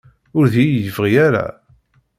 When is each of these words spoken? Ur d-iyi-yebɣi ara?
Ur 0.37 0.45
d-iyi-yebɣi 0.53 1.13
ara? 1.27 1.45